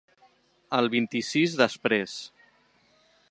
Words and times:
El 0.77 0.89
vint-i-sis 0.93 1.53
després. 1.61 2.17